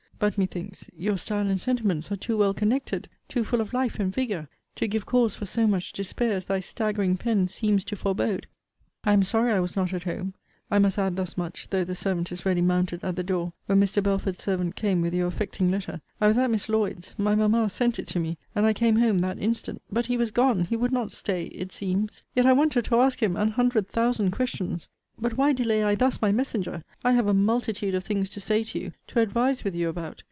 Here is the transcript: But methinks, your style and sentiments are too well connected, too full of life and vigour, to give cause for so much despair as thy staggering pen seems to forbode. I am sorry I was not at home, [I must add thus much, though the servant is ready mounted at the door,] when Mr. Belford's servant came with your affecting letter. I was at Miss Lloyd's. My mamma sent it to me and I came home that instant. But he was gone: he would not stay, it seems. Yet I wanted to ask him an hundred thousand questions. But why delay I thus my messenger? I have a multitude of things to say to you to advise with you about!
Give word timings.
But 0.19 0.37
methinks, 0.37 0.87
your 0.95 1.17
style 1.17 1.47
and 1.47 1.59
sentiments 1.59 2.11
are 2.11 2.15
too 2.15 2.37
well 2.37 2.53
connected, 2.53 3.09
too 3.27 3.43
full 3.43 3.59
of 3.59 3.73
life 3.73 3.99
and 3.99 4.13
vigour, 4.13 4.49
to 4.75 4.87
give 4.87 5.07
cause 5.07 5.33
for 5.33 5.47
so 5.47 5.65
much 5.65 5.93
despair 5.93 6.33
as 6.33 6.45
thy 6.45 6.59
staggering 6.59 7.17
pen 7.17 7.47
seems 7.47 7.83
to 7.85 7.95
forbode. 7.95 8.45
I 9.03 9.13
am 9.13 9.23
sorry 9.23 9.51
I 9.51 9.59
was 9.59 9.75
not 9.75 9.93
at 9.93 10.03
home, 10.03 10.35
[I 10.69 10.77
must 10.77 10.99
add 10.99 11.15
thus 11.15 11.37
much, 11.39 11.69
though 11.71 11.83
the 11.83 11.95
servant 11.95 12.31
is 12.31 12.45
ready 12.45 12.61
mounted 12.61 13.03
at 13.03 13.15
the 13.15 13.23
door,] 13.23 13.53
when 13.65 13.79
Mr. 13.81 14.03
Belford's 14.03 14.43
servant 14.43 14.75
came 14.75 15.01
with 15.01 15.15
your 15.15 15.25
affecting 15.25 15.71
letter. 15.71 16.01
I 16.21 16.27
was 16.27 16.37
at 16.37 16.51
Miss 16.51 16.69
Lloyd's. 16.69 17.15
My 17.17 17.33
mamma 17.33 17.67
sent 17.67 17.97
it 17.97 18.05
to 18.09 18.19
me 18.19 18.37
and 18.53 18.63
I 18.63 18.73
came 18.73 18.97
home 18.97 19.17
that 19.19 19.39
instant. 19.39 19.81
But 19.91 20.05
he 20.05 20.17
was 20.17 20.29
gone: 20.29 20.65
he 20.65 20.75
would 20.75 20.91
not 20.91 21.11
stay, 21.11 21.45
it 21.45 21.71
seems. 21.71 22.21
Yet 22.35 22.45
I 22.45 22.53
wanted 22.53 22.85
to 22.85 22.99
ask 22.99 23.23
him 23.23 23.35
an 23.35 23.47
hundred 23.47 23.87
thousand 23.87 24.29
questions. 24.29 24.87
But 25.19 25.37
why 25.37 25.53
delay 25.53 25.83
I 25.83 25.93
thus 25.93 26.19
my 26.19 26.31
messenger? 26.31 26.83
I 27.03 27.11
have 27.11 27.27
a 27.27 27.33
multitude 27.33 27.93
of 27.93 28.03
things 28.03 28.27
to 28.29 28.39
say 28.39 28.63
to 28.63 28.79
you 28.79 28.91
to 29.09 29.19
advise 29.19 29.63
with 29.63 29.75
you 29.75 29.87
about! 29.87 30.19